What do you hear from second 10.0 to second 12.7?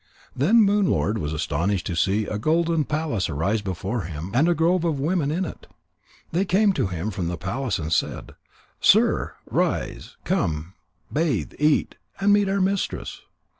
come, bathe, eat, and meet our